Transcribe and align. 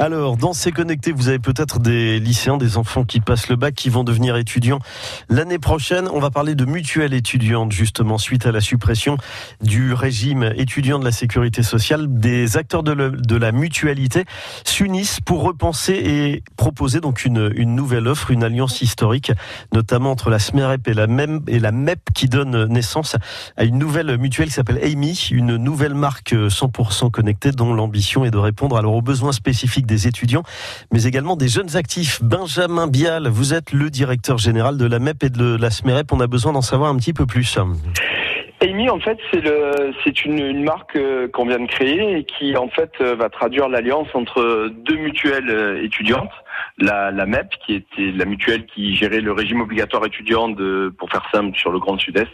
Alors, 0.00 0.36
dans 0.36 0.52
ces 0.54 0.72
connectés, 0.72 1.12
vous 1.12 1.28
avez 1.28 1.38
peut-être 1.38 1.78
des 1.78 2.18
lycéens, 2.18 2.56
des 2.56 2.78
enfants 2.78 3.04
qui 3.04 3.20
passent 3.20 3.48
le 3.48 3.54
bac, 3.54 3.76
qui 3.76 3.90
vont 3.90 4.02
devenir 4.02 4.34
étudiants 4.34 4.80
l'année 5.28 5.60
prochaine. 5.60 6.08
On 6.12 6.18
va 6.18 6.30
parler 6.30 6.56
de 6.56 6.64
mutuelle 6.64 7.14
étudiante, 7.14 7.70
justement, 7.70 8.18
suite 8.18 8.44
à 8.44 8.50
la 8.50 8.60
suppression 8.60 9.18
du 9.62 9.92
régime 9.92 10.52
étudiant 10.56 10.98
de 10.98 11.04
la 11.04 11.12
sécurité 11.12 11.62
sociale. 11.62 12.06
Des 12.08 12.56
acteurs 12.56 12.82
de, 12.82 13.36
la 13.36 13.52
mutualité 13.52 14.24
s'unissent 14.64 15.20
pour 15.20 15.42
repenser 15.42 15.92
et 15.92 16.42
proposer 16.56 17.00
donc 17.00 17.24
une, 17.24 17.50
nouvelle 17.62 18.08
offre, 18.08 18.32
une 18.32 18.42
alliance 18.42 18.82
historique, 18.82 19.30
notamment 19.72 20.10
entre 20.10 20.28
la 20.28 20.40
SMEREP 20.40 20.88
et 20.88 20.94
la, 20.94 21.06
MEM, 21.06 21.42
et 21.46 21.60
la 21.60 21.70
MEP 21.70 22.00
qui 22.12 22.28
donne 22.28 22.66
naissance 22.66 23.16
à 23.56 23.62
une 23.62 23.78
nouvelle 23.78 24.18
mutuelle 24.18 24.48
qui 24.48 24.54
s'appelle 24.54 24.80
Amy, 24.82 25.28
une 25.30 25.56
nouvelle 25.56 25.94
marque 25.94 26.32
100% 26.32 27.12
connectée 27.12 27.52
dont 27.52 27.72
l'ambition 27.72 28.24
est 28.24 28.32
de 28.32 28.38
répondre 28.38 28.76
alors 28.76 28.94
aux 28.94 29.02
besoins 29.02 29.32
spécifiques 29.32 29.83
des 29.84 30.06
étudiants, 30.06 30.42
mais 30.92 31.04
également 31.04 31.36
des 31.36 31.48
jeunes 31.48 31.76
actifs. 31.76 32.22
Benjamin 32.22 32.86
Bial, 32.86 33.28
vous 33.28 33.54
êtes 33.54 33.72
le 33.72 33.90
directeur 33.90 34.38
général 34.38 34.76
de 34.76 34.86
la 34.86 34.98
MEP 34.98 35.24
et 35.24 35.30
de 35.30 35.56
la 35.56 35.70
SMEREP. 35.70 36.12
On 36.12 36.20
a 36.20 36.26
besoin 36.26 36.52
d'en 36.52 36.62
savoir 36.62 36.90
un 36.90 36.96
petit 36.96 37.12
peu 37.12 37.26
plus. 37.26 37.58
Amy, 38.64 38.88
en 38.88 38.98
fait, 38.98 39.18
c'est 40.04 40.24
une, 40.24 40.64
marque 40.64 40.96
euh, 40.96 41.28
qu'on 41.28 41.46
vient 41.46 41.58
de 41.58 41.66
créer 41.66 42.18
et 42.18 42.24
qui, 42.24 42.56
en 42.56 42.68
fait, 42.68 42.90
euh, 43.00 43.14
va 43.14 43.28
traduire 43.28 43.68
l'alliance 43.68 44.08
entre 44.14 44.70
deux 44.70 44.96
mutuelles 44.96 45.50
euh, 45.50 45.84
étudiantes. 45.84 46.32
La, 46.78 47.12
MEP, 47.26 47.50
qui 47.64 47.74
était 47.74 48.10
la 48.16 48.24
mutuelle 48.24 48.64
qui 48.66 48.96
gérait 48.96 49.20
le 49.20 49.32
régime 49.32 49.60
obligatoire 49.60 50.06
étudiant 50.06 50.52
pour 50.98 51.10
faire 51.10 51.24
simple, 51.32 51.56
sur 51.56 51.70
le 51.70 51.78
Grand 51.78 51.98
Sud-Est, 51.98 52.32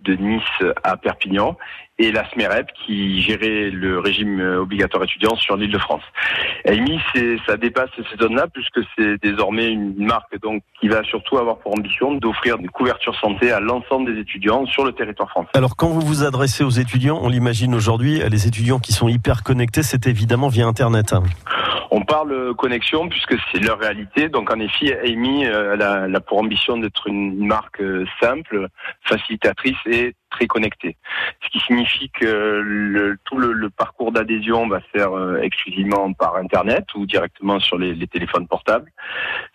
de 0.00 0.14
Nice 0.14 0.42
à 0.84 0.96
Perpignan 0.96 1.56
et 1.98 2.12
la 2.12 2.28
SMEREP 2.30 2.68
qui 2.86 3.20
gérait 3.20 3.70
le 3.70 3.98
régime 3.98 4.40
obligatoire 4.40 5.04
étudiant 5.04 5.34
sur 5.36 5.56
l'île 5.56 5.72
de 5.72 5.78
France. 5.78 6.02
Amy, 6.66 7.00
ça 7.46 7.56
dépasse 7.56 7.90
ces 7.96 8.16
zones-là 8.22 8.46
puisque 8.52 8.80
c'est 8.96 9.20
désormais 9.22 9.70
une 9.70 10.04
marque 10.04 10.38
donc 10.40 10.62
qui 10.80 10.88
va 10.88 11.02
surtout 11.04 11.38
avoir 11.38 11.58
pour 11.58 11.72
ambition 11.72 12.14
d'offrir 12.14 12.56
une 12.58 12.70
couverture 12.70 13.14
santé 13.18 13.50
à 13.52 13.60
l'ensemble 13.60 14.12
des 14.12 14.20
étudiants 14.20 14.66
sur 14.66 14.84
le 14.84 14.92
territoire 14.92 15.30
français. 15.30 15.50
Alors 15.54 15.76
quand 15.76 15.88
vous 15.88 16.00
vous 16.00 16.24
adressez 16.24 16.64
aux 16.64 16.70
étudiants, 16.70 17.18
on 17.22 17.28
l'imagine 17.28 17.74
aujourd'hui, 17.74 18.20
les 18.30 18.46
étudiants 18.46 18.78
qui 18.78 18.92
sont 18.92 19.08
hyper 19.08 19.42
connectés, 19.42 19.82
c'est 19.82 20.06
évidemment 20.06 20.48
via 20.48 20.66
Internet. 20.66 21.14
On 21.92 22.02
parle 22.02 22.54
connexion 22.54 23.08
puisque 23.08 23.34
c'est 23.50 23.58
leur 23.58 23.78
réalité. 23.78 24.28
Donc 24.28 24.52
en 24.52 24.60
effet, 24.60 24.98
Amy 25.04 25.46
euh, 25.46 25.74
elle 25.74 25.82
a, 26.16 26.20
pour 26.20 26.38
ambition 26.38 26.76
d'être 26.78 27.08
une 27.08 27.46
marque 27.46 27.80
euh, 27.80 28.06
simple, 28.20 28.68
facilitatrice 29.02 29.76
et 29.86 30.14
très 30.40 30.46
connectée. 30.46 30.96
Ce 31.44 31.48
qui 31.50 31.60
signifie 31.60 32.10
que 32.10 32.24
le, 32.64 33.18
tout 33.24 33.36
le, 33.36 33.70
parcours 33.70 34.10
d'adhésion 34.10 34.66
va 34.68 34.80
faire 34.92 35.12
euh, 35.12 35.40
exclusivement 35.42 36.12
par 36.12 36.36
Internet 36.36 36.86
ou 36.94 37.06
directement 37.06 37.60
sur 37.60 37.78
les, 37.78 37.94
les, 37.94 38.06
téléphones 38.06 38.48
portables. 38.48 38.90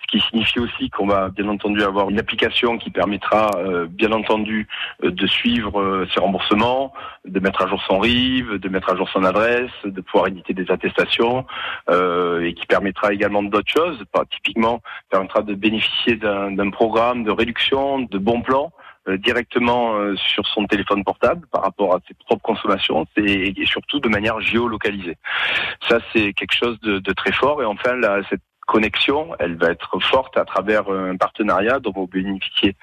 Ce 0.01 0.07
qui 0.07 0.23
signifie 0.29 0.59
aussi 0.59 0.89
qu'on 0.89 1.07
va 1.07 1.29
bien 1.29 1.47
entendu 1.49 1.81
avoir 1.81 2.09
une 2.09 2.19
application 2.19 2.77
qui 2.77 2.91
permettra 2.91 3.49
bien 3.89 4.11
entendu 4.11 4.67
de 5.01 5.27
suivre 5.27 6.05
ses 6.13 6.19
remboursements, 6.19 6.93
de 7.25 7.39
mettre 7.39 7.63
à 7.63 7.67
jour 7.67 7.81
son 7.87 7.99
RIV, 7.99 8.59
de 8.59 8.69
mettre 8.69 8.91
à 8.91 8.95
jour 8.95 9.09
son 9.09 9.23
adresse, 9.23 9.71
de 9.83 10.01
pouvoir 10.01 10.27
éditer 10.27 10.53
des 10.53 10.69
attestations. 10.69 11.45
Euh, 11.89 12.43
et 12.43 12.53
qui 12.53 12.65
permettra 12.65 13.13
également 13.13 13.43
d'autres 13.43 13.71
choses. 13.71 14.03
Typiquement, 14.31 14.81
permettra 15.09 15.41
de 15.41 15.53
bénéficier 15.53 16.15
d'un 16.15 16.69
programme 16.69 17.23
de 17.23 17.31
réduction 17.31 17.99
de 17.99 18.17
bons 18.17 18.41
plans 18.41 18.71
euh, 18.71 18.84
directement 19.17 19.95
euh, 19.95 20.15
sur 20.15 20.45
son 20.47 20.65
téléphone 20.65 21.03
portable 21.03 21.47
par 21.51 21.63
rapport 21.63 21.95
à 21.95 21.99
ses 22.07 22.13
propres 22.13 22.41
consommations 22.41 23.05
et, 23.17 23.53
surtout 23.65 23.99
de 23.99 24.09
manière 24.09 24.39
géolocalisée. 24.39 25.17
Ça, 25.87 25.99
c'est 26.11 26.33
quelque 26.33 26.55
chose 26.55 26.79
de, 26.81 27.13
très 27.13 27.31
fort. 27.31 27.61
Et 27.61 27.65
enfin, 27.65 27.99
cette 28.29 28.41
connexion, 28.67 29.35
elle 29.39 29.55
va 29.55 29.69
être 29.69 29.99
forte 29.99 30.37
à 30.37 30.45
travers 30.45 30.89
un 30.89 31.15
partenariat 31.17 31.79
dont 31.79 31.91
vous 31.95 32.07
bénéficier 32.07 32.75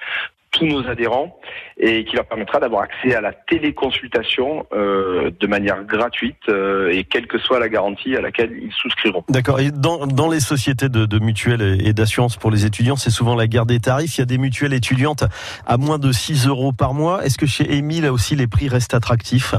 tous 0.53 0.65
nos 0.65 0.87
adhérents 0.87 1.37
et 1.77 2.05
qui 2.05 2.15
leur 2.15 2.25
permettra 2.25 2.59
d'avoir 2.59 2.83
accès 2.83 3.15
à 3.15 3.21
la 3.21 3.33
téléconsultation 3.33 4.65
euh, 4.73 5.31
de 5.37 5.47
manière 5.47 5.83
gratuite 5.83 6.37
euh, 6.47 6.91
et 6.91 7.03
quelle 7.03 7.27
que 7.27 7.37
soit 7.37 7.59
la 7.59 7.67
garantie 7.67 8.15
à 8.15 8.21
laquelle 8.21 8.51
ils 8.61 8.71
souscriront. 8.71 9.23
D'accord. 9.29 9.59
Et 9.59 9.71
dans, 9.71 10.05
dans 10.07 10.29
les 10.29 10.39
sociétés 10.39 10.89
de, 10.89 11.05
de 11.05 11.19
mutuelles 11.19 11.85
et 11.85 11.93
d'assurance 11.93 12.37
pour 12.37 12.51
les 12.51 12.65
étudiants, 12.65 12.95
c'est 12.95 13.09
souvent 13.09 13.35
la 13.35 13.47
guerre 13.47 13.65
des 13.65 13.79
tarifs. 13.79 14.17
Il 14.17 14.21
y 14.21 14.23
a 14.23 14.25
des 14.25 14.37
mutuelles 14.37 14.73
étudiantes 14.73 15.23
à 15.65 15.77
moins 15.77 15.97
de 15.97 16.11
6 16.11 16.47
euros 16.47 16.71
par 16.71 16.93
mois. 16.93 17.25
Est-ce 17.25 17.37
que 17.37 17.47
chez 17.47 17.69
Amy, 17.77 18.01
là 18.01 18.13
aussi, 18.13 18.35
les 18.35 18.47
prix 18.47 18.69
restent 18.69 18.93
attractifs? 18.93 19.55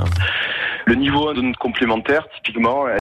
Le 0.86 0.94
niveau 0.94 1.32
de 1.32 1.56
complémentaire, 1.56 2.26
typiquement, 2.36 2.86